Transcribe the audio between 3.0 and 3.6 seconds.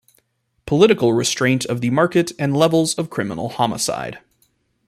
Criminal